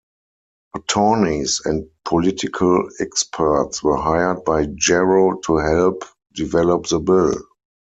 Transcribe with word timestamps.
Attorneys 0.75 1.61
and 1.63 1.87
political 2.05 2.89
experts 2.99 3.83
were 3.83 3.97
hired 3.97 4.43
by 4.43 4.65
Yarro 4.65 5.37
to 5.45 5.57
help 5.57 6.05
develop 6.33 6.87
the 6.87 6.97
bill. 6.99 7.35